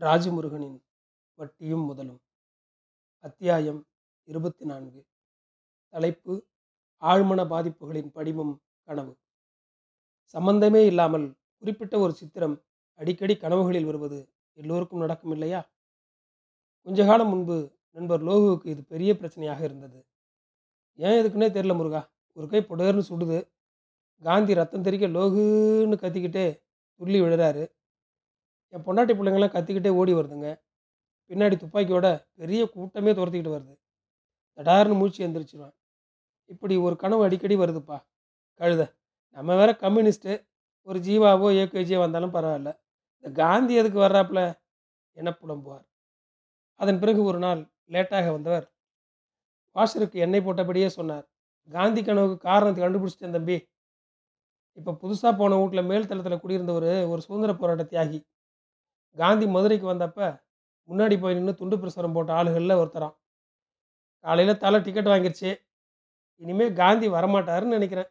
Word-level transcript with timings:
ராஜமுருகனின் 0.00 0.78
வட்டியும் 1.34 1.84
முதலும். 1.84 2.20
அத்தியாயம் 3.20 3.86
இருபத்தி 4.24 4.64
நான்கு 4.64 5.06
தலைப்பு 5.88 6.46
ஆழ்மன 7.00 7.46
பாதிப்புகளின் 7.46 8.10
படிமம் 8.12 8.62
கனவு. 8.82 9.16
சம்பந்தமே 10.24 10.86
இல்லாமல் 10.86 11.34
குறிப்பிட்ட 11.58 11.98
ஒரு 11.98 12.12
சித்திரம் 12.12 12.62
அடிக்கடி 12.94 13.34
கனவுகளில் 13.34 13.84
வருவது 13.84 14.32
எல்லோருக்கும் 14.52 14.98
நடக்கும் 14.98 15.32
இல்லையா? 15.32 15.70
கொஞ்ச 16.82 17.04
காலம் 17.04 17.28
முன்பு 17.28 17.76
நண்பர் 17.90 18.22
லோகுவுக்கு 18.22 18.66
இது 18.66 18.84
பெரிய 18.84 19.12
பிரச்சனையாக 19.12 19.62
இருந்தது. 19.62 20.06
ஏன் 20.94 21.24
எதுக்குன்னே 21.24 21.48
தெரில 21.48 21.76
முருகா. 21.76 22.10
ஒரு 22.32 22.48
கை 22.48 22.60
புடர்னு 22.60 23.02
சுடுது. 23.08 23.48
காந்தி 24.22 24.54
ரத்தம் 24.54 24.82
தெரிக்க 24.82 25.06
லோகுன்னு 25.06 25.96
கத்திக்கிட்டே 25.96 26.60
துள்ளி 26.94 27.20
விழுறாரு. 27.20 27.77
என் 28.68 28.84
பொண்டாட்டி 28.84 29.14
பிள்ளைங்களாம் 29.18 29.54
கத்திக்கிட்டே 29.56 29.88
ஓடி 29.88 30.14
வருதுங்க. 30.14 30.48
பின்னாடி 31.28 31.56
துப்பாக்கியோட 31.56 32.26
பெரிய 32.34 32.68
கூட்டமே 32.68 33.12
துரத்திக்கிட்டு 33.12 33.52
வருது. 33.56 33.74
தடார்னு 34.56 34.94
மூச்சு 34.94 35.26
எந்திரிச்சிருவேன். 35.26 35.74
இப்படி 36.44 36.76
ஒரு 36.76 36.96
கனவு 36.96 37.22
அடிக்கடி 37.22 37.56
வருதுப்பா. 37.56 38.04
கழுத. 38.60 38.94
நம்ம 39.28 39.56
வேற 39.56 39.72
கம்யூனிஸ்ட்டு. 39.72 40.46
ஒரு 40.82 40.98
ஜீவாவோ 40.98 41.48
ஏகேஜியோ 41.62 41.98
வந்தாலும் 41.98 42.34
பரவாயில்ல. 42.34 42.70
இந்த 43.14 43.42
காந்தி 43.42 43.74
எதுக்கு 43.74 43.98
வர்றாப்புல? 44.00 44.40
என 45.12 45.30
புலம்புவார்? 45.30 45.86
அதன் 46.74 46.98
பிறகு 46.98 47.22
ஒரு 47.22 47.38
நாள் 47.38 47.60
லேட்டாக 47.88 48.32
வந்தவர் 48.32 48.72
வாஷருக்கு 49.74 50.12
எண்ணெய் 50.12 50.40
போட்டபடியே 50.40 50.86
சொன்னார். 50.86 51.26
காந்தி 51.70 52.04
கனவுக்கு 52.04 52.38
காரணத்தை 52.38 52.84
கண்டுபிடிச்சிட்டேன் 52.84 53.32
தம்பி. 53.32 53.68
இப்போ 54.72 54.92
புதுசாக 55.02 55.36
போன 55.36 55.56
வீட்டில் 55.56 55.82
மேல் 55.82 56.06
குடியிருந்தவர் 56.06 56.72
ஒரு 56.72 57.08
ஒரு 57.08 57.20
சுதந்திர 57.20 57.54
போராட்ட 57.54 57.82
தியாகி. 57.82 58.20
காந்தி 59.16 59.46
மதுரைக்கு 59.46 59.86
வந்தப்ப 59.92 60.20
முன்னாடி 60.88 61.20
போய் 61.20 61.34
நின்று 61.34 61.54
துண்டு 61.54 61.76
பிரசுரம் 61.76 62.12
போட்ட 62.12 62.30
ஆளுகளில் 62.32 62.80
ஒருத்தரான் 62.82 63.16
காலையில் 64.24 64.58
தலை 64.58 64.80
டிக்கெட் 64.80 65.06
வாங்கிருச்சு. 65.06 65.50
இனிமேல் 66.42 66.72
காந்தி 66.72 67.08
வரமாட்டாருன்னு 67.08 67.76
நினைக்கிறேன். 67.78 68.10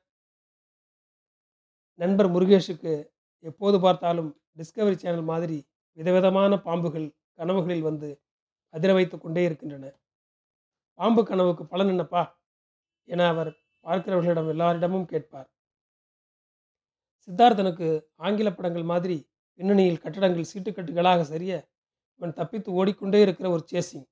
நண்பர் 2.00 2.30
முருகேஷுக்கு 2.32 2.94
எப்போது 3.40 3.80
பார்த்தாலும் 3.80 4.30
டிஸ்கவரி 4.58 4.96
சேனல் 4.96 5.24
மாதிரி 5.24 5.58
விதவிதமான 5.98 6.56
பாம்புகள் 6.58 7.08
கனவுகளில் 7.34 7.82
வந்து 7.82 8.10
அதிர 8.74 8.94
வைத்து 8.94 9.20
கொண்டே 9.20 9.44
இருக்கின்றன. 9.44 9.86
பாம்பு 11.00 11.26
கனவுக்கு 11.26 11.66
பலன் 11.66 11.88
என்னப்பா? 11.88 12.24
என 13.04 13.28
அவர் 13.28 13.52
பார்க்கிறவர்களிடம் 13.86 14.50
எல்லாரிடமும் 14.50 15.06
கேட்பார். 15.06 15.50
சித்தார்த்தனுக்கு 17.28 17.88
ஆங்கில 18.16 18.52
படங்கள் 18.52 18.84
மாதிரி 18.84 19.18
பின்னணியில் 19.60 20.02
கட்டடங்கள் 20.02 20.50
சீட்டுக்கட்டுகளாக 20.52 21.22
சரிய 21.22 21.54
இவன் 22.20 22.34
தப்பித்து 22.34 22.70
ஓடிக்கொண்டே 22.72 23.22
இருக்கிற 23.22 23.48
ஒரு 23.50 23.64
சேசிங். 23.72 24.06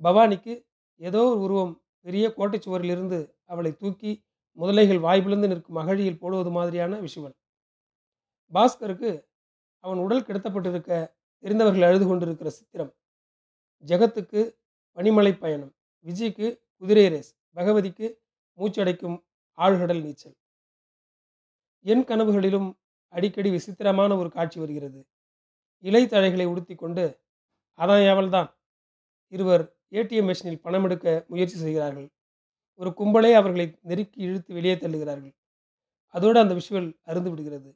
பவானிக்கு 0.00 0.54
ஏதோ 1.00 1.20
ஒரு 1.24 1.40
உருவம் 1.40 1.74
பெரிய 2.00 2.24
கோட்டை 2.32 2.58
சுவரிலிருந்து 2.66 3.18
அவளை 3.44 3.72
தூக்கி 3.76 4.12
முதலைகள் 4.58 5.04
வாய்பிழந்து 5.06 5.48
நிற்கும் 5.48 5.76
அகழியில் 5.76 6.18
போடுவது 6.18 6.50
மாதிரியான 6.50 6.98
விஷுவல். 7.00 7.36
பாஸ்கருக்கு 8.52 9.10
அவன் 9.84 9.98
உடல் 9.98 10.26
கிடத்தப்பட்டிருக்க 10.28 10.92
தெரிந்தவர்கள் 11.44 11.86
அழுது 11.88 12.06
கொண்டிருக்கிற 12.06 12.50
சித்திரம். 12.50 12.92
ஜெகத்துக்கு 13.84 14.40
பனிமலை 14.96 15.32
பயணம் 15.38 15.72
விஜய்க்கு 16.06 16.46
குதிரை 16.78 17.08
ரேஸ் 17.08 17.30
பகவதிக்கு 17.56 18.06
மூச்சடைக்கும் 18.58 19.18
ஆழ்கடல் 19.58 20.02
நீச்சல். 20.02 20.36
என் 21.86 22.04
கனவுகளிலும் 22.04 22.68
அடிக்கடி 23.14 23.50
விசித்திரமான 23.50 24.16
ஒரு 24.16 24.30
காட்சி 24.30 24.58
வருகிறது. 24.60 25.00
இலைத்தழைகளை 25.84 26.44
உடுத்தி 26.44 26.74
கொண்டு 26.74 27.04
அதான் 27.78 28.04
எவள்தான் 28.12 28.50
இருவர் 29.32 29.64
ஏடிஎம் 29.90 30.28
மெஷினில் 30.30 30.62
பணம் 30.62 30.84
எடுக்க 30.84 31.24
முயற்சி 31.28 31.56
செய்கிறார்கள். 31.58 32.08
ஒரு 32.80 32.90
கும்பலே 32.98 33.32
அவர்களை 33.32 33.66
நெருக்கி 33.82 34.18
இழுத்து 34.20 34.50
வெளியே 34.54 34.74
தள்ளுகிறார்கள். 34.74 35.34
அதோடு 36.14 36.38
அந்த 36.38 36.54
விஷுவல் 36.54 36.88
அருந்து 37.06 37.30
விடுகிறது. 37.30 37.70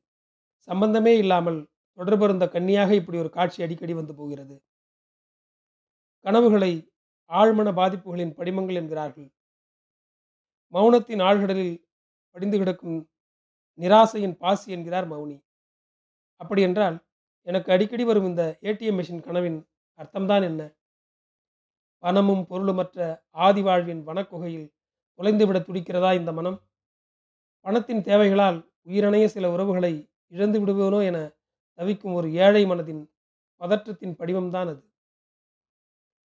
சம்பந்தமே 0.69 1.13
இல்லாமல் 1.17 1.61
தொடர்பருந்த 1.99 2.45
கன்னியாக 2.49 2.91
இப்படி 2.95 3.19
ஒரு 3.19 3.31
காட்சி 3.31 3.63
அடிக்கடி 3.63 3.95
வந்து 3.95 4.15
போகிறது. 4.15 4.57
கனவுகளை 6.25 6.73
ஆழ்மன 7.31 7.69
பாதிப்புகளின் 7.73 8.35
படிமங்கள் 8.35 8.75
என்கிறார்கள். 8.75 9.29
மௌனத்தின் 10.73 11.23
ஆழ்கடலில் 11.23 11.77
படிந்து 12.35 12.57
கிடக்கும் 12.59 12.99
நிராசையின் 13.79 14.37
பாசி 14.37 14.73
என்கிறார் 14.73 15.11
மௌனி. 15.13 15.43
அப்படி 16.37 16.63
என்றால் 16.63 17.07
எனக்கு 17.43 17.73
அடிக்கடி 17.73 18.05
வரும் 18.05 18.25
இந்த 18.25 18.59
ஏடிஎம் 18.63 18.99
மிஷின் 18.99 19.23
கனவின் 19.23 19.69
அர்த்தம்தான் 19.99 20.43
என்ன? 20.43 20.77
பணமும் 21.99 22.47
பொருளுமற்ற 22.47 23.27
ஆதி 23.31 23.63
வாழ்வின் 23.63 24.03
வனக்குகையில் 24.07 24.73
தொலைந்துவிட 25.19 25.59
துடிக்கிறதா 25.59 26.15
இந்த 26.15 26.33
மனம்? 26.33 26.59
பணத்தின் 27.61 28.03
தேவைகளால் 28.03 28.59
உயிரணைய 28.87 29.27
சில 29.27 29.51
உறவுகளை 29.51 30.11
இழந்து 30.29 30.59
விடுவேனோ 30.61 31.05
என 31.05 31.19
தவிக்கும் 31.79 32.15
ஒரு 32.15 32.33
ஏழை 32.33 32.67
மனதின் 32.67 33.03
பதற்றத்தின் 33.61 34.15
படிவம்தான் 34.19 34.69
அது. 34.69 34.83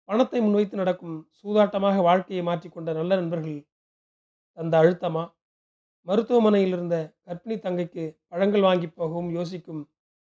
பணத்தை 0.04 0.40
முன்வைத்து 0.40 0.76
நடக்கும் 0.76 1.30
சூதாட்டமாக 1.42 2.02
வாழ்க்கையை 2.02 2.46
மாற்றிக்கொண்ட 2.46 2.92
நல்ல 2.92 3.14
நண்பர்கள் 3.16 3.68
தந்த 4.58 4.74
அழுத்தமா? 4.82 5.24
மருத்துவமனையில் 6.06 6.72
இருந்த 6.72 7.14
கர்ப்பிணி 7.26 7.56
தங்கைக்கு 7.58 8.18
பழங்கள் 8.28 8.60
வாங்கி 8.60 8.86
போகவும் 8.86 9.30
யோசிக்கும் 9.30 9.82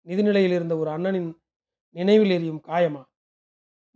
நிதிநிலையில் 0.08 0.54
இருந்த 0.54 0.78
ஒரு 0.78 0.90
அண்ணனின் 0.92 1.40
நினைவில் 1.96 2.30
எரியும் 2.30 2.62
காயமா? 2.68 3.04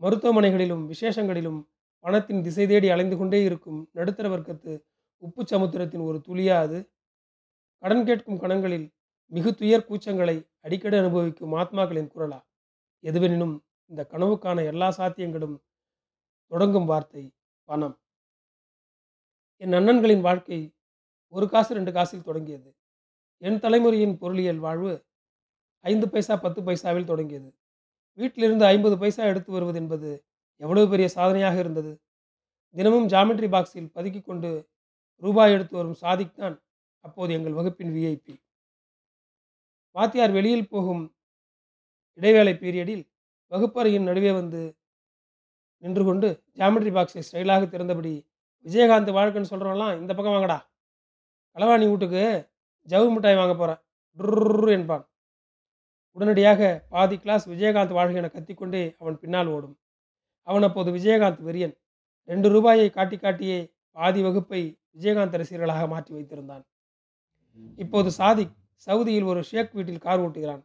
மருத்துவமனைகளிலும் 0.01 0.84
விசேஷங்களிலும் 0.85 1.59
பணத்தின் 2.00 2.41
திசை 2.41 2.67
தேடி 2.67 2.89
அலைந்து 2.89 3.17
கொண்டே 3.17 3.44
இருக்கும் 3.44 3.89
நடுத்தர 3.91 4.28
வர்க்கத்து 4.29 4.73
உப்பு 5.17 5.47
சமுத்திரத்தின் 5.47 6.01
ஒரு 6.01 6.22
துளியா 6.28 6.57
அது? 6.59 6.79
கடன் 7.78 8.05
கேட்கும் 8.05 8.41
கணங்களில் 8.41 8.88
மிகு 9.31 9.55
துயர் 9.55 9.88
கூச்சங்களை 9.90 10.50
அடிக்கடி 10.59 10.97
அனுபவிக்கும் 10.97 11.53
ஆத்மாக்களின் 11.53 12.11
குரலா? 12.16 12.40
எதுவெனினும் 13.03 13.55
இந்த 13.85 14.07
கனவுக்கான 14.09 14.66
எல்லா 14.66 14.90
சாத்தியங்களும் 14.90 15.55
தொடங்கும் 16.47 16.85
வார்த்தை 16.85 17.35
பணம். 17.63 17.95
என் 19.57 19.72
அண்ணன்களின் 19.72 20.22
வாழ்க்கை 20.22 20.75
ஒரு 21.33 21.45
காசு 21.47 21.71
ரெண்டு 21.73 21.91
காசில் 21.91 22.27
தொடங்கியது. 22.27 22.69
என் 23.41 23.59
தலைமுறையின் 23.59 24.16
பொருளியல் 24.21 24.61
வாழ்வு 24.66 24.94
ஐந்து 25.85 26.05
பைசா 26.09 26.35
பத்து 26.35 26.59
பைசாவில் 26.61 27.09
தொடங்கியது. 27.11 27.49
வீட்டிலிருந்து 28.17 28.66
ஐம்பது 28.66 28.95
பைசா 28.97 29.23
எடுத்து 29.25 29.51
வருவது 29.51 29.77
என்பது 29.77 30.09
எவ்வளவு 30.61 30.88
பெரிய 30.89 31.07
சாதனையாக 31.07 31.57
இருந்தது. 31.59 31.91
தினமும் 32.75 33.07
ஜாமெட்ரி 33.09 33.47
பாக்ஸில் 33.47 33.89
பதுக்கி 33.95 34.22
கொண்டு 34.22 34.51
ரூபாய் 35.22 35.55
எடுத்து 35.55 35.75
வரும் 35.77 35.99
சாதிக் 36.03 36.38
தான் 36.38 36.55
அப்போது 37.05 37.31
எங்கள் 37.33 37.53
வகுப்பின் 37.53 37.91
விஐபி 37.95 38.35
வாத்தியார் 39.95 40.31
வெளியில் 40.31 40.69
போகும் 40.69 41.03
இடைவேளை 42.19 42.53
பீரியடில் 42.53 43.03
வகுப்பறையின் 43.51 44.03
நடுவே 44.03 44.31
வந்து 44.31 44.61
நின்று 45.83 46.03
கொண்டு 46.03 46.27
ஜாமெட்ரி 46.57 46.91
பாக்ஸை 46.91 47.22
ஸ்டைலாக 47.22 47.63
திறந்தபடி 47.66 48.13
விஜயகாந்த் 48.66 49.11
வாழ்க்கைன்னு 49.11 49.51
சொல்கிறோம்லாம் 49.51 49.97
இந்த 50.01 50.11
பக்கம் 50.13 50.35
வாங்கடா 50.35 50.57
களவாணி 51.56 51.90
வீட்டுக்கு 51.90 52.50
ஜவு 52.88 53.12
மிட்டாய் 53.14 53.36
வாங்க 53.36 53.56
போகிறேன் 53.56 53.80
டுர்ரு 54.18 54.69
என்பான். 54.69 55.09
உடனடியாக 56.12 56.86
பாதி 56.90 57.18
கிளாஸ் 57.18 57.50
விஜயகாந்த் 57.50 57.94
வாழ்க 57.94 58.14
என 58.14 58.31
கத்திக்கொண்டே 58.34 58.96
அவன் 59.00 59.19
பின்னால் 59.19 59.47
ஓடும். 59.47 59.80
அவன் 60.41 60.64
அப்போது 60.64 60.91
விஜயகாந்த் 60.91 61.41
வெறியன். 61.47 61.75
ரெண்டு 62.24 62.50
ரூபாயை 62.50 62.90
காட்டி 62.90 63.16
காட்டியே 63.16 63.74
பாதி 63.91 64.22
வகுப்பை 64.22 64.80
விஜயகாந்த் 64.97 65.38
ரசிகர்களாக 65.41 65.88
மாற்றி 65.88 66.16
வைத்திருந்தான். 66.16 66.64
இப்போது 67.75 68.12
சாதிக் 68.12 68.56
சவுதியில் 68.85 69.25
ஒரு 69.25 69.44
ஷேக் 69.44 69.72
வீட்டில் 69.72 69.97
கார் 69.97 70.22
ஓட்டுகிறான். 70.22 70.64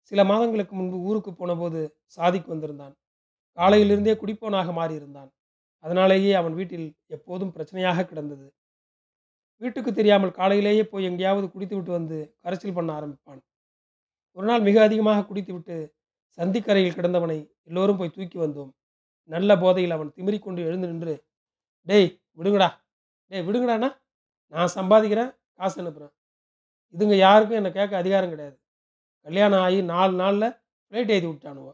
சில 0.00 0.24
மாதங்களுக்கு 0.24 0.76
முன்பு 0.76 0.96
ஊருக்கு 0.96 1.34
போனபோது 1.34 1.96
சாதிக் 2.04 2.48
வந்திருந்தான். 2.48 2.94
காலையிலிருந்தே 3.56 4.14
குடிப்போனாக 4.14 4.72
மாறியிருந்தான். 4.72 5.30
அதனாலேயே 5.78 6.32
அவன் 6.34 6.54
வீட்டில் 6.54 6.96
எப்போதும் 7.06 7.52
பிரச்சனையாக 7.56 8.04
கிடந்தது. 8.04 8.54
வீட்டுக்கு 9.60 9.90
தெரியாமல் 9.98 10.36
காலையிலேயே 10.38 10.84
போய் 10.92 11.08
எங்கேயாவது 11.10 11.46
குடித்து 11.54 11.74
விட்டு 11.76 11.92
வந்து 11.98 12.16
கரைச்சல் 12.44 12.76
பண்ண 12.78 12.90
ஆரம்பிப்பான். 12.98 13.40
ஒரு 14.36 14.46
நாள் 14.50 14.66
மிக 14.68 14.76
அதிகமாக 14.88 15.24
குடித்துவிட்டு 15.30 15.76
சந்திக்கரையில் 16.38 16.96
கிடந்தவனை 16.98 17.38
எல்லோரும் 17.68 17.98
போய் 18.00 18.14
தூக்கி 18.16 18.38
வந்தோம். 18.44 18.70
நல்ல 19.30 19.50
போதையில் 19.62 19.94
அவன் 19.96 20.14
திமிரிக்கொண்டு 20.16 20.60
எழுந்து 20.68 20.90
நின்று 20.92 21.14
டேய் 21.86 22.08
விடுங்கடா. 22.38 22.68
டேய் 23.30 23.46
விடுங்கடாண்ணா. 23.48 23.90
நான் 24.52 24.74
சம்பாதிக்கிறேன் 24.78 25.30
காசு 25.58 25.78
அனுப்புகிறேன் 25.82 26.14
இதுங்க 26.94 27.16
யாருக்கும் 27.26 27.58
என்னை 27.58 27.70
கேட்க 27.76 27.92
அதிகாரம் 28.02 28.32
கிடையாது. 28.32 28.56
கல்யாணம் 29.26 29.62
ஆகி 29.66 29.78
நாலு 29.92 30.14
நாளில் 30.22 30.48
ஃப்ளைட் 30.86 31.12
எழுதி 31.14 31.28
விட்டானுவோ. 31.30 31.72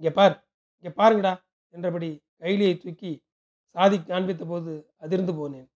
இங்கே 0.00 0.12
பார் 0.18 0.34
இங்கே 0.78 0.92
பாருங்கடா 1.00 1.32
என்றபடி 1.74 2.10
கைலியை 2.42 2.74
தூக்கி 2.84 3.12
சாதி 3.76 3.96
காண்பித்த 4.10 4.44
போது 4.52 4.72
அதிர்ந்து 5.04 5.32
போனேன். 5.40 5.68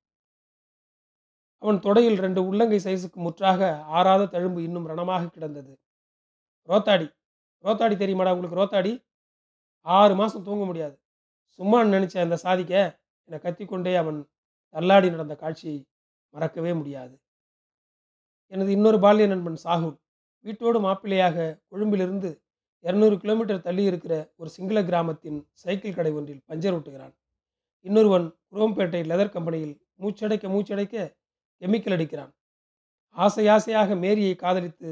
அவன் 1.62 1.78
தொடையில் 1.78 2.18
ரெண்டு 2.24 2.40
உள்ளங்கை 2.46 2.78
சைஸுக்கு 2.84 3.18
முற்றாக 3.26 3.70
ஆறாத 3.98 4.28
தழும்பு 4.34 4.58
இன்னும் 4.58 4.88
ரணமாக 4.88 5.30
கிடந்தது. 5.30 5.72
ரோத்தாடி 6.68 7.06
ரோத்தாடி 7.64 7.94
தெரியுமாடா 8.02 8.32
உங்களுக்கு? 8.34 8.60
ரோத்தாடி 8.60 8.92
ஆறு 9.86 10.14
மாதம் 10.14 10.42
தூங்க 10.42 10.64
முடியாது. 10.64 10.96
சும்மா 11.58 11.78
நினச்ச 11.84 12.14
அந்த 12.20 12.36
சாதிக்க 12.36 12.74
என்னை 13.28 13.38
கத்திக்கொண்டே 13.42 13.92
அவன் 13.96 14.18
தள்ளாடி 14.74 15.08
நடந்த 15.10 15.34
காட்சியை 15.34 15.78
மறக்கவே 16.34 16.72
முடியாது. 16.72 17.14
எனது 18.52 18.70
இன்னொரு 18.72 18.98
பால்ய 18.98 19.26
நண்பன் 19.26 19.58
சாகுல் 19.64 19.96
வீட்டோடு 20.44 20.78
மாப்பிள்ளையாக 20.80 21.36
கொழும்பிலிருந்து 21.68 22.30
இரநூறு 22.84 23.16
கிலோமீட்டர் 23.16 23.64
தள்ளி 23.66 23.82
இருக்கிற 23.84 24.14
ஒரு 24.36 24.50
சிங்கள 24.50 24.78
கிராமத்தின் 24.82 25.38
சைக்கிள் 25.52 25.94
கடை 25.94 26.12
ஒன்றில் 26.12 26.42
பஞ்சர் 26.48 26.76
ஓட்டுகிறான். 26.76 27.14
இன்னொருவன் 27.86 28.26
குரோம்பேட்டை 28.52 29.02
லெதர் 29.10 29.34
கம்பெனியில் 29.36 29.74
மூச்சடைக்க 30.02 30.48
மூச்சடைக்க 30.48 30.96
கெமிக்கல் 31.60 31.94
அடிக்கிறான். 31.96 32.32
ஆசை 33.16 33.48
ஆசையாக 33.48 33.94
மேரியை 33.94 34.34
காதலித்து 34.34 34.90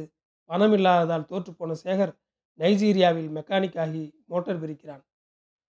பணம் 0.50 0.72
இல்லாததால் 0.72 1.28
தோற்றுப்போன 1.30 1.76
சேகர் 1.84 2.12
நைஜீரியாவில் 2.58 3.30
மெக்கானிக் 3.38 3.78
ஆகி 3.78 4.02
மோட்டார் 4.26 4.60
பிரிக்கிறான் 4.62 5.02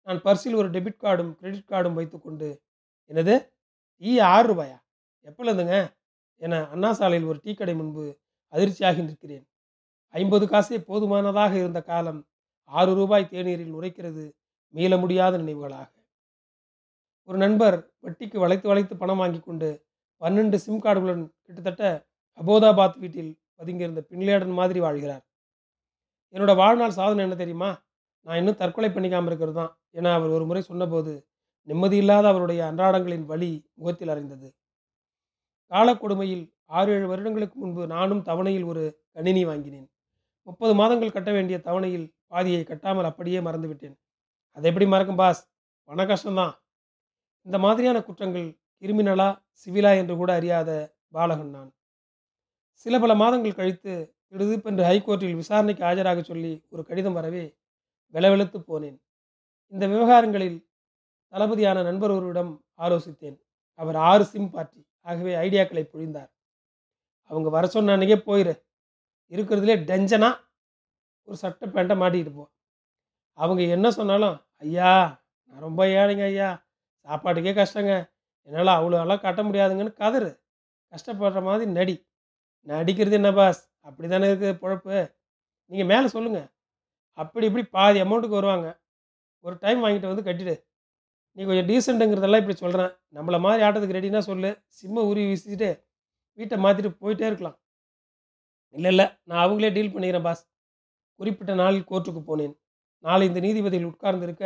நான் 0.07 0.23
பர்சில் 0.23 0.55
ஒரு 0.55 0.71
டெபிட் 0.71 0.97
கார்டும் 0.97 1.33
கிரெடிட் 1.37 1.71
கார்டும் 1.71 1.95
வைத்துக்கொண்டு 1.95 2.49
என்னது? 3.11 3.35
டீ 4.03 4.19
ஆறு 4.19 4.47
ரூபாயா? 4.55 4.79
எப்பொழுதுங்க? 5.25 5.75
என 6.41 6.69
அண்ணா 6.69 6.93
சாலையில் 6.93 7.29
ஒரு 7.29 7.39
டீ 7.43 7.55
கடை 7.55 7.75
முன்பு 7.75 8.05
அதிர்ச்சியாகி 8.53 9.05
நிற்கிறேன். 9.05 9.45
ஐம்பது 10.15 10.47
காசே 10.47 10.79
போதுமானதாக 10.79 11.53
இருந்த 11.57 11.83
காலம் 11.83 12.21
ஆறு 12.65 12.95
ரூபாய் 12.95 13.29
தேநீரில் 13.31 13.77
உரைக்கிறது 13.79 14.25
மீள 14.75 14.97
முடியாத 14.97 15.39
நினைவுகளாக. 15.39 15.91
ஒரு 17.29 17.39
நண்பர் 17.39 17.77
வட்டிக்கு 18.03 18.39
வளைத்து 18.39 18.69
வளைத்து 18.69 18.97
பணம் 18.97 19.17
வாங்கி 19.17 19.41
கொண்டு 19.41 19.71
பன்னெண்டு 20.23 20.55
சிம் 20.55 20.83
கார்டுகளுடன் 20.83 21.27
கிட்டத்தட்ட 21.43 22.07
அபோதாபாத் 22.41 22.99
வீட்டில் 22.99 23.39
பதுங்கியிருந்த 23.59 24.03
பின்லேடன் 24.11 24.53
மாதிரி 24.53 24.81
வாழ்கிறார். 24.81 25.23
என்னோட 26.35 26.57
வாழ்நாள் 26.57 26.91
சாதனை 26.91 27.25
என்ன 27.25 27.37
தெரியுமா? 27.37 27.71
நான் 28.21 28.37
இன்னும் 28.37 28.57
தற்கொலை 28.57 28.91
பண்ணிக்காமல் 28.91 29.27
இருக்கிறது 29.27 29.57
தான். 29.57 29.79
என 29.91 30.13
அவர் 30.15 30.29
ஒரு 30.29 30.45
முறை 30.47 30.63
சொன்னபோது 30.63 31.27
நிம்மதியில்லாத 31.69 32.27
அவருடைய 32.27 32.73
அன்றாடங்களின் 32.73 33.25
வழி 33.25 33.71
முகத்தில் 33.75 34.09
அறிந்தது. 34.09 34.49
காலக்கொடுமையில் 35.73 36.45
ஆறு 36.65 36.93
ஏழு 36.93 37.07
வருடங்களுக்கு 37.07 37.59
முன்பு 37.59 37.87
நானும் 37.87 38.23
தவணையில் 38.23 38.65
ஒரு 38.65 38.99
கணினி 39.13 39.45
வாங்கினேன். 39.45 39.89
முப்பது 40.43 40.75
மாதங்கள் 40.75 41.13
கட்ட 41.13 41.31
வேண்டிய 41.33 41.59
தவணையில் 41.59 42.07
பாதியை 42.27 42.63
கட்டாமல் 42.63 43.05
அப்படியே 43.05 43.41
மறந்துவிட்டேன். 43.41 43.95
அதை 44.57 44.71
எப்படி 44.71 44.87
மறக்கும் 44.87 45.17
பாஸ்? 45.17 45.43
பண 45.85 46.05
கஷ்டம்தான். 46.05 46.55
இந்த 47.47 47.59
மாதிரியான 47.59 48.03
குற்றங்கள் 48.03 48.49
கிரிமினலா 48.83 49.43
சிவிலா 49.63 49.97
என்று 49.97 50.17
கூட 50.17 50.35
அறியாத 50.35 50.99
பாலகன் 51.09 51.51
நான். 51.51 51.75
சில 52.73 52.99
பல 52.99 53.15
மாதங்கள் 53.15 53.55
கழித்து 53.55 54.15
திடுதிப்பென்று 54.31 54.83
ஹைகோர்ட்டில் 54.85 55.35
விசாரணைக்கு 55.35 55.85
ஆஜராக 55.85 56.23
சொல்லி 56.23 56.67
ஒரு 56.69 56.85
கடிதம் 56.85 57.13
வரவே 57.13 57.59
விளவெழுத்து 58.15 58.59
போனேன். 58.59 58.97
இந்த 59.67 59.87
விவகாரங்களில் 59.87 60.69
தளபதியான 61.29 61.83
நண்பர் 61.83 62.11
ஒருவரிடம் 62.11 62.65
ஆலோசித்தேன். 62.79 63.37
அவர் 63.75 63.97
ஆறு 63.97 64.25
சிம் 64.25 64.51
பார்ட்டி 64.51 64.87
ஆகவே 65.01 65.35
ஐடியாக்களை 65.35 65.85
பொழிந்தார். 65.93 66.31
அவங்க 67.25 67.49
வர 67.51 67.67
சொன்ன 67.67 67.97
அன்னைக்கே 67.97 68.19
போயிரு. 68.27 68.55
இருக்கிறதுலே 69.31 69.77
டெஞ்சனா 69.91 70.39
ஒரு 71.25 71.37
சட்டை 71.37 71.69
பேண்ட்டை 71.69 71.97
மாட்டிக்கிட்டு 72.03 72.35
போ. 72.35 72.51
அவங்க 73.33 73.63
என்ன 73.63 73.91
சொன்னாலும் 73.91 74.47
ஐயா 74.57 75.23
நான் 75.45 75.61
ரொம்ப 75.61 75.85
ஏழைங்க 75.85 76.25
ஐயா 76.25 76.67
சாப்பாட்டுக்கே 77.07 77.53
கஷ்டங்க. 77.61 78.12
என்னால் 78.49 78.77
அவ்வளோ 78.79 79.01
எல்லாம் 79.05 79.25
கட்ட 79.27 79.41
முடியாதுங்கன்னு 79.49 79.93
கதறு. 80.03 80.31
கஷ்டப்படுற 80.93 81.41
மாதிரி 81.49 81.67
நடி. 81.79 81.95
நடிக்கிறது 82.71 83.17
என்ன 83.21 83.31
பாஸ் 83.39 83.61
அப்படி 83.89 84.07
தானே 84.09 84.27
இருக்குது 84.31 84.59
பொழப்பு. 84.63 84.97
நீங்கள் 85.71 85.89
மேலே 85.93 86.09
சொல்லுங்கள் 86.15 86.49
அப்படி 87.23 87.47
இப்படி 87.49 87.65
பாதி 87.77 87.99
அமௌண்ட்டுக்கு 88.05 88.39
வருவாங்க. 88.41 88.69
ஒரு 89.45 89.55
டைம் 89.65 89.81
வாங்கிட்டு 89.85 90.11
வந்து 90.11 90.27
கட்டிடு. 90.29 90.55
நீ 91.37 91.43
கொஞ்சம் 91.49 91.69
டீசெண்ட்டுங்கிறதெல்லாம் 91.71 92.43
இப்படி 92.43 92.57
சொல்கிறேன் 92.63 92.93
நம்மளை 93.17 93.39
மாதிரி 93.47 93.63
ஆட்டத்துக்கு 93.67 93.97
ரெடினா 93.99 94.21
சொல்லு. 94.31 94.51
சிம்மை 94.79 95.03
உருவி 95.11 95.27
வீசிட்டு 95.31 95.71
வீட்டை 96.39 96.57
மாற்றிட்டு 96.65 96.91
போயிட்டே 97.03 97.27
இருக்கலாம். 97.31 97.57
இல்லை 98.77 98.91
இல்லை. 98.95 99.07
நான் 99.29 99.43
அவங்களே 99.45 99.71
டீல் 99.77 99.93
பண்ணிக்கிறேன் 99.95 100.27
பாஸ் 100.29 100.43
குறிப்பிட்ட 101.21 101.53
நாளில் 101.63 101.89
கோர்ட்டுக்கு 101.91 102.23
போனேன். 102.31 102.55
நாளை 103.05 103.25
இந்த 103.31 103.41
நீதிபதியில் 103.41 103.91
உட்கார்ந்திருக்க 103.93 104.45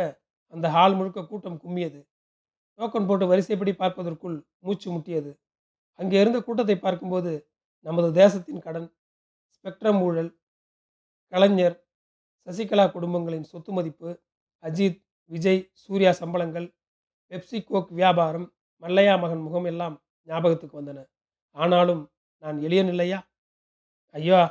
அந்த 0.53 0.67
ஹால் 0.75 0.95
முழுக்க 0.95 1.25
கூட்டம் 1.31 1.59
கும்மியது. 1.63 1.99
டோக்கன் 2.79 3.07
போட்டு 3.09 3.25
வரிசைப்படி 3.27 3.71
பார்ப்பதற்குள் 3.73 4.37
மூச்சு 4.59 4.87
முட்டியது. 4.95 5.31
அங்கே 5.99 6.17
இருந்த 6.21 6.39
கூட்டத்தை 6.39 6.75
பார்க்கும்போது 6.79 7.31
நமது 7.85 8.09
தேசத்தின் 8.11 8.63
கடன் 8.65 8.87
ஸ்பெக்ட்ரம் 9.55 10.01
ஊழல் 10.01 10.31
கலைஞர் 11.33 11.75
சசிகலா 12.47 12.85
குடும்பங்களின் 12.95 13.47
சொத்து 13.51 13.71
மதிப்பு 13.71 14.09
அஜித் 14.63 14.99
விஜய் 15.31 15.61
சூர்யா 15.83 16.11
சம்பளங்கள் 16.11 16.67
பெப்சி 17.31 17.63
கோக் 17.63 17.91
வியாபாரம் 17.91 18.47
மல்லையா 18.83 19.19
மகன் 19.19 19.43
முகம் 19.45 19.67
எல்லாம் 19.71 19.95
ஞாபகத்துக்கு 20.27 20.79
வந்தன. 20.79 20.99
ஆனாலும் 21.55 22.03
நான் 22.43 22.57
எளியன் 22.57 22.91
இல்லையா? 22.93 23.19
ஐயா 24.15 24.41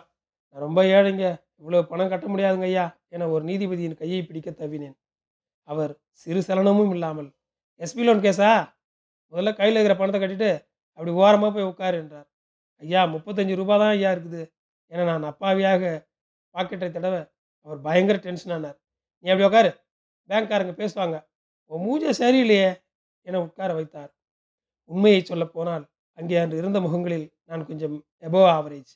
நான் 0.48 0.64
ரொம்ப 0.66 0.80
ஏழைங்க. 0.96 1.24
இவ்வளோ 1.60 1.82
பணம் 1.90 2.10
கட்ட 2.12 2.26
முடியாதுங்க 2.28 2.66
ஐயா 2.70 2.84
என 3.14 3.28
ஒரு 3.28 3.42
நீதிபதியின் 3.44 3.98
கையை 4.00 4.20
பிடிக்க 4.24 4.50
தவினேன் 4.50 4.96
அவர் 5.68 5.92
சிறு 6.22 6.40
சலனமும் 6.48 6.92
இல்லாமல் 6.94 7.28
எஸ்பி 7.80 8.02
லோன் 8.06 8.22
கேஸா? 8.26 8.50
முதல்ல 9.32 9.50
கையில் 9.58 9.78
இருக்கிற 9.78 9.94
பணத்தை 10.00 10.18
கட்டிட்டு 10.20 10.50
அப்படி 10.98 11.12
ஓரமாக 11.22 11.50
போய் 11.54 11.68
உட்காரு 11.70 11.96
என்றார் 12.02 12.28
ஐயா 12.82 13.00
முப்பத்தஞ்சு 13.14 13.54
ரூபா 13.60 13.74
தான் 13.82 13.92
ஐயா 13.96 14.10
இருக்குது. 14.16 14.42
என 14.92 15.04
நான் 15.10 15.24
அப்பாவியாக 15.30 15.82
பாக்கெட்டை 16.54 16.88
தடவை 16.90 17.20
அவர் 17.66 17.78
பயங்கர 17.86 18.16
டென்ஷன் 18.26 18.54
ஆனார். 18.56 18.76
நீ 19.24 19.26
அப்படி 19.32 19.46
உட்காரு. 19.48 19.70
பேங்க்காரங்க 20.30 20.74
பேசுவாங்க. 20.82 21.16
உன் 21.70 21.82
மூஞ்ச 21.86 22.12
சரியில்லையே 22.22 22.68
என 23.26 23.40
உட்கார 23.46 23.70
வைத்தார். 23.78 24.10
உண்மையை 24.90 25.20
சொல்ல 25.30 25.44
போனால் 25.56 25.84
அங்கே 26.18 26.36
அன்று 26.42 26.60
இருந்த 26.60 26.78
முகங்களில் 26.86 27.26
நான் 27.50 27.66
கொஞ்சம் 27.70 27.96
எபோ 28.26 28.42
ஆவரேஜ் 28.56 28.92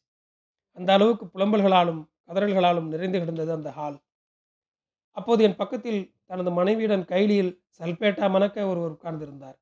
அந்த 0.79 0.91
அளவுக்கு 0.97 1.25
புலம்பல்களாலும் 1.35 2.01
கதறல்களாலும் 2.29 2.89
நிறைந்து 2.93 3.19
கிடந்தது 3.23 3.53
அந்த 3.59 3.71
ஹால் 3.79 3.97
அப்போது 5.17 5.41
என் 5.47 5.59
பக்கத்தில் 5.63 6.01
தனது 6.31 6.51
மனைவியுடன் 6.59 7.05
கைலியில் 7.13 7.53
சல்பேட்டா 7.79 8.27
மணக்க 8.35 8.67
ஒருவர் 8.71 8.95
உட்கார்ந்திருந்தார். 8.97 9.57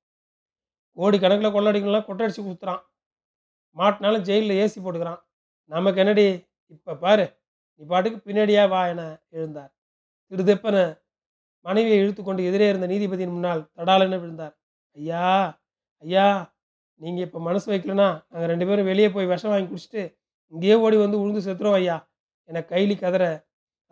கோடி 0.99 1.17
கணக்கில் 1.19 1.55
கொள்ளடிக்கலாம் 1.56 2.09
கொட்டடிச்சு 2.09 2.43
கொடுத்துறான் 2.43 2.83
மாட்டினாலும் 3.77 4.25
ஜெயிலில் 4.29 4.61
ஏசி 4.62 4.79
போட்டுக்கிறான். 4.81 5.21
நமக்கு 5.71 6.00
என்னடி? 6.03 6.27
இப்போ 6.75 6.93
பாரு 7.05 7.27
நீ 7.81 7.83
பாட்டுக்கு 7.93 8.19
பின்னாடியா 8.29 8.62
வா 8.73 8.81
என 8.93 9.03
எழுந்தார். 9.37 9.71
திருதெப்பன 10.33 10.77
மனைவியை 11.67 11.99
இழுத்து 12.02 12.23
கொண்டு 12.23 12.43
எதிரே 12.49 12.67
இருந்த 12.71 12.87
நீதிபதியின் 12.93 13.35
முன்னால் 13.35 13.62
தடாலென 13.78 14.19
விழுந்தார். 14.23 14.55
ஐயா 14.97 15.26
ஐயா 16.05 16.26
நீங்கள் 17.00 17.26
இப்போ 17.26 17.38
மனசு 17.49 17.67
வைக்கலனா 17.73 18.09
நாங்கள் 18.31 18.50
ரெண்டு 18.52 18.67
பேரும் 18.69 18.88
வெளியே 18.90 19.09
போய் 19.17 19.31
விஷம் 19.33 19.52
வாங்கி 19.52 19.69
குடிச்சிட்டு 19.71 20.02
இங்கேயே 20.52 20.76
ஓடி 20.85 20.97
வந்து 21.05 21.21
உழுந்து 21.23 21.40
செத்துறோம் 21.47 21.76
ஐயா 21.81 21.97
என 22.49 22.62
கைலி 22.73 22.95
கதற 22.99 23.25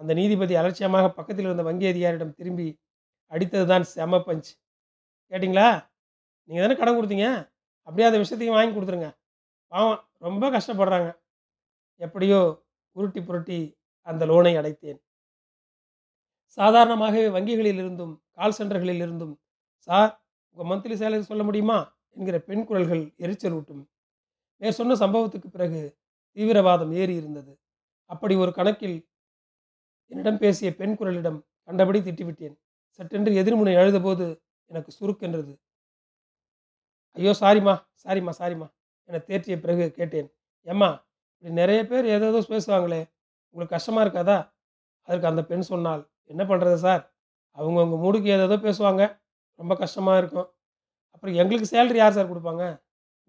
அந்த 0.01 0.15
நீதிபதி 0.15 0.55
அலட்சியமாக 0.55 1.07
பக்கத்தில் 1.19 1.47
இருந்த 1.49 1.63
வங்கி 1.63 1.87
அதிகாரியிடம் 1.87 2.35
திரும்பி 2.35 2.67
அடித்தது 3.33 3.67
தான் 3.67 3.85
செம 3.93 4.19
பஞ்ச். 4.27 4.51
கேட்டிங்களா? 5.33 5.69
நீங்கள் 6.49 6.65
தானே 6.65 6.77
கடன் 6.81 6.99
கொடுத்தீங்க? 6.99 7.29
அப்படியே 7.89 8.07
அந்த 8.09 8.19
விஷயத்தையும் 8.23 8.57
வாங்கி 8.59 8.75
கொடுத்துருங்க. 8.77 9.09
பாவம் 9.73 9.99
ரொம்ப 10.27 10.45
கஷ்டப்படுறாங்க. 10.57 11.09
எப்படியோ 12.01 12.41
உருட்டி 12.97 13.21
புரட்டி 13.23 13.59
அந்த 14.07 14.23
லோனை 14.27 14.53
அடைத்தேன். 14.61 14.99
சாதாரணமாகவே 16.59 17.29
வங்கிகளில் 17.37 17.81
இருந்தும் 17.83 18.15
கால் 18.37 18.57
சென்டர்களில் 18.59 19.03
இருந்தும் 19.07 19.35
சார் 19.89 20.13
உங்கள் 20.57 20.69
மந்த்லி 20.71 20.97
சேலரி 21.03 21.25
சொல்ல 21.31 21.43
முடியுமா? 21.43 21.79
என்கிற 22.11 22.37
பெண் 22.49 22.65
குரல்கள் 22.65 23.03
எரிச்சல் 23.25 23.53
ஊட்டும். 23.53 23.83
மேற் 24.61 24.79
சொன்ன 24.81 24.95
சம்பவத்துக்கு 24.95 25.49
பிறகு 25.57 25.81
தீவிரவாதம் 26.37 26.93
ஏறி 27.01 27.15
இருந்தது 27.15 27.53
அப்படி 28.11 28.35
ஒரு 28.35 28.53
கணக்கில் 28.53 28.97
என்னிடம் 30.13 30.41
பேசிய 30.45 30.69
பெண் 30.81 30.97
குரலிடம் 30.99 31.39
கண்டபடி 31.69 32.01
திட்டிவிட்டேன். 32.07 32.57
சட்டென்று 32.99 33.31
எதிர்முனை 33.41 33.75
அழுதபோது 33.81 34.27
எனக்கு 34.71 34.91
சுருக்கென்றது 34.99 35.53
ஐயோ 37.17 37.33
சாரிம்மா 37.41 37.75
சாரிம்மா 38.03 38.33
சாரிம்மா 38.41 38.67
என 39.09 39.21
தேற்றிய 39.29 39.57
பிறகு 39.65 39.85
கேட்டேன். 39.99 40.29
ஏம்மா 40.67 40.89
இப்படி 41.35 41.55
நிறைய 41.61 41.81
பேர் 41.91 42.07
ஏதேதோ 42.15 42.41
பேசுவாங்களே 42.53 43.01
உங்களுக்கு 43.55 43.75
கஷ்டமாக 43.77 44.05
இருக்காதா? 44.07 44.39
அதற்கு 45.09 45.31
அந்த 45.31 45.43
பெண் 45.51 45.69
சொன்னால் 45.71 46.03
என்ன 46.33 46.43
பண்ணுறது 46.51 46.79
சார்? 46.87 47.03
அவங்கவுங்க 47.59 47.97
மூடுக்கு 48.05 48.29
ஏதேதோ 48.37 48.57
பேசுவாங்க 48.67 49.03
ரொம்ப 49.61 49.73
கஷ்டமாக 49.83 50.21
இருக்கும். 50.23 50.49
அப்புறம் 51.15 51.37
எங்களுக்கு 51.43 51.69
சேலரி 51.75 51.99
யார் 52.03 52.17
சார் 52.17 52.31
கொடுப்பாங்க? 52.33 52.65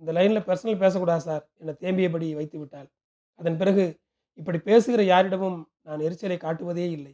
இந்த 0.02 0.12
லைனில் 0.18 0.46
பர்சனல் 0.48 0.82
பேசக்கூடாது 0.84 1.24
சார் 1.28 1.44
என்னை 1.62 1.74
தேம்பியபடி 1.84 2.28
வைத்து 2.40 2.58
விட்டாள் 2.62 2.88
அதன் 3.40 3.60
பிறகு 3.62 3.84
இப்படி 4.40 4.58
பேசுகிற 4.58 5.04
யாரிடமும் 5.04 5.60
நான் 5.82 6.00
எரிச்சலை 6.00 6.38
காட்டுவதே 6.38 6.86
இல்லை. 6.98 7.14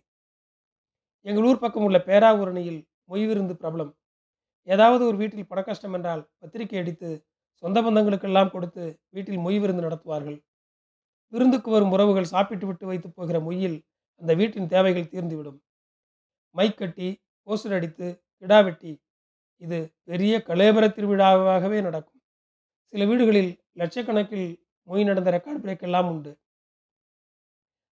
எங்கள் 1.21 1.43
ஊர் 1.43 1.59
பக்கம் 1.59 1.83
உள்ள 1.83 1.97
பேராவூரணியில் 2.07 2.79
மொய் 3.11 3.25
விருந்து 3.27 3.53
பிரபலம். 3.53 3.91
ஏதாவது 4.63 5.05
ஒரு 5.05 5.17
வீட்டில் 5.17 5.47
பண 5.47 5.61
கஷ்டம் 5.61 5.93
என்றால் 5.93 6.23
பத்திரிகை 6.39 6.79
அடித்து 6.79 7.09
சொந்த 7.63 7.81
பந்தங்களுக்கெல்லாம் 7.81 8.51
கொடுத்து 8.51 8.83
வீட்டில் 9.09 9.37
மொய் 9.37 9.59
விருந்து 9.59 9.85
நடத்துவார்கள். 9.87 10.37
விருந்துக்கு 11.33 11.69
வரும் 11.71 11.91
உறவுகள் 11.91 12.31
சாப்பிட்டு 12.33 12.65
விட்டு 12.67 12.85
வைத்து 12.85 13.09
போகிற 13.09 13.39
மொய்யில் 13.39 13.77
அந்த 14.21 14.31
வீட்டின் 14.33 14.67
தேவைகள் 14.67 15.11
தீர்ந்துவிடும். 15.13 15.59
மை 16.55 16.67
கட்டி 16.73 17.07
போஸ்டர் 17.47 17.75
அடித்து 17.77 18.07
கிடா 18.41 18.59
வெட்டி 18.61 18.91
இது 19.61 19.77
பெரிய 20.03 20.33
கலேபர 20.47 20.85
திருவிழாவாகவே 20.95 21.79
நடக்கும். 21.81 22.21
சில 22.93 23.05
வீடுகளில் 23.05 23.51
லட்சக்கணக்கில் 23.79 24.47
மொய் 24.87 25.03
நடந்த 25.03 25.29
ரெக்கார்ட் 25.31 25.63
பிரேக் 25.63 25.85
எல்லாம் 25.87 26.09
உண்டு. 26.13 26.31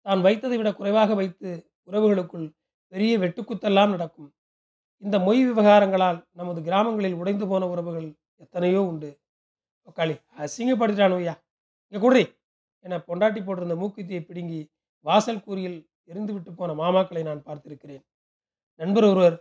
தான் 0.05 0.21
வைத்ததை 0.25 0.57
விட 0.59 0.69
குறைவாக 0.73 1.13
வைத்து 1.19 1.49
உறவுகளுக்குள் 1.89 2.47
பெரிய 2.93 3.13
வெட்டுக்குத்தெல்லாம் 3.23 3.93
நடக்கும். 3.95 4.29
இந்த 5.03 5.17
மொய் 5.19 5.41
விவகாரங்களால் 5.47 6.19
நமது 6.39 6.59
கிராமங்களில் 6.67 7.19
உடைந்து 7.21 7.45
போன 7.47 7.67
உறவுகள் 7.73 8.07
எத்தனையோ 8.43 8.81
உண்டு. 8.91 9.09
உக்காளி 9.89 10.15
அசிங்கப்படுத்திட்டான் 10.43 11.15
ஐயா? 11.17 11.35
இங்கே 11.87 11.99
குடுறி. 12.05 12.23
என 12.85 12.97
பொண்டாட்டி 13.07 13.41
போட்டிருந்த 13.43 13.75
மூக்குத்தியை 13.81 14.21
பிடுங்கி 14.29 14.61
வாசல் 15.05 15.43
கூறியில் 15.45 15.77
எரிந்துவிட்டு 16.11 16.51
போன 16.59 16.73
மாமாக்களை 16.81 17.21
நான் 17.29 17.45
பார்த்திருக்கிறேன். 17.47 18.03
நண்பர் 18.79 19.07
ஒருவர் 19.11 19.35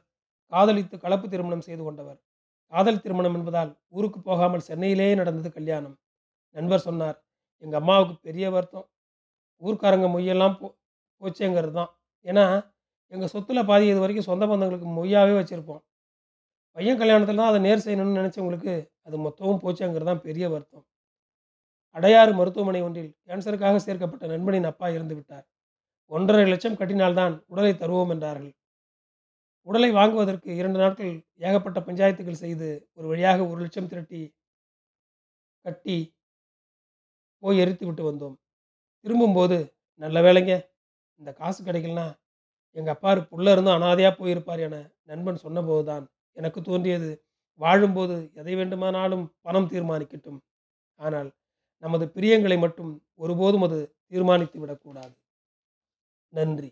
காதலித்து 0.52 0.96
கலப்பு 1.04 1.26
திருமணம் 1.28 1.66
செய்து 1.66 1.82
கொண்டவர். 1.84 2.18
காதல் 2.72 3.02
திருமணம் 3.04 3.36
என்பதால் 3.38 3.70
ஊருக்கு 3.88 4.20
போகாமல் 4.20 4.66
சென்னையிலேயே 4.68 5.14
நடந்தது 5.14 5.50
கல்யாணம். 5.52 5.96
நண்பர் 6.56 6.86
சொன்னார் 6.88 7.18
எங்கள் 7.64 7.80
அம்மாவுக்கு 7.80 8.14
பெரிய 8.28 8.46
வருத்தம். 8.50 8.86
ஊர்க்காரங்க 9.62 10.06
மொய்யெல்லாம் 10.14 10.56
போ 10.60 10.66
போச்சேங்கிறது 11.22 11.74
தான் 11.80 11.90
ஏன்னா 12.26 12.44
எங்கள் 13.12 13.32
சொத்தில் 13.34 13.68
பாதி 13.70 13.84
இது 13.92 14.00
வரைக்கும் 14.04 14.28
சொந்த 14.30 14.44
பந்தங்களுக்கு 14.50 14.88
மொய்யாவே 14.98 15.34
வச்சுருப்போம். 15.38 15.82
பையன் 16.76 17.00
கல்யாணத்தில் 17.00 17.40
தான் 17.40 17.50
அதை 17.52 17.60
நேர் 17.66 17.84
செய்யணும்னு 17.84 18.18
நினச்சவங்களுக்கு 18.20 18.74
அது 19.06 19.16
மொத்தமும் 19.26 19.62
போச்சுங்கிறது 19.64 20.08
தான் 20.10 20.24
பெரிய 20.26 20.44
வருத்தம். 20.54 20.84
அடையாறு 21.96 22.32
மருத்துவமனை 22.38 22.80
ஒன்றில் 22.86 23.10
கேன்சருக்காக 23.26 23.80
சேர்க்கப்பட்ட 23.86 24.24
நண்பனின் 24.32 24.70
அப்பா 24.70 24.86
இறந்து 24.96 25.14
விட்டார். 25.18 25.44
ஒன்றரை 26.10 26.46
லட்சம் 26.52 26.78
கட்டினால்தான் 26.80 27.34
உடலை 27.52 27.72
தருவோம் 27.82 28.12
என்றார்கள். 28.14 28.52
உடலை 29.66 29.90
வாங்குவதற்கு 29.98 30.50
இரண்டு 30.60 30.78
நாட்கள் 30.82 31.12
ஏகப்பட்ட 31.46 31.78
பஞ்சாயத்துகள் 31.80 32.42
செய்து 32.44 32.68
ஒரு 32.98 33.06
வழியாக 33.12 33.38
ஒரு 33.50 33.58
லட்சம் 33.64 33.90
திரட்டி 33.92 34.22
கட்டி 35.64 35.96
போய் 37.42 37.60
எரித்து 37.62 37.84
விட்டு 37.86 38.02
வந்தோம். 38.10 38.36
திரும்பும்போது 39.04 39.56
நல்ல 40.00 40.18
வேலைங்க 40.26 40.52
இந்த 41.20 41.30
காசு 41.40 41.60
கிடைக்கலனா 41.64 42.06
எங்கள் 42.76 42.94
அப்பா 42.96 43.10
புள்ள 43.32 43.46
இருந்தும் 43.54 43.76
அனாதையாக 43.78 44.12
போயிருப்பார் 44.20 44.62
என 44.66 44.76
நண்பன் 45.10 45.42
சொன்னபோது 45.44 45.84
தான் 45.90 46.04
எனக்கு 46.36 46.60
தோன்றியது. 46.62 47.10
வாழும்போது 47.60 48.14
எதை 48.40 48.54
வேண்டுமானாலும் 48.60 49.24
பணம் 49.46 49.68
தீர்மானிக்கட்டும். 49.72 50.40
ஆனால் 51.00 51.28
நமது 51.82 52.04
பிரியங்களை 52.16 52.56
மட்டும் 52.58 52.92
ஒருபோதும் 53.14 53.64
அது 53.66 53.78
தீர்மானித்து 54.12 54.58
விடக்கூடாது 54.62 55.14
நன்றி. 56.32 56.70